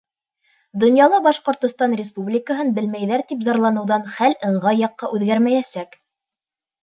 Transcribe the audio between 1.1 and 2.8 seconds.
Башҡортостан Республикаһын